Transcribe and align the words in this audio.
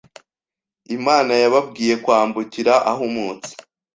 Imana 0.97 1.33
yababwiye 1.43 1.95
kwambukira 2.03 2.73
ahumutse 2.91 3.51